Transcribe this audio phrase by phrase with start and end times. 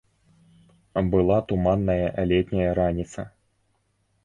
[1.11, 2.01] Была туманная
[2.33, 3.29] летняя раніца.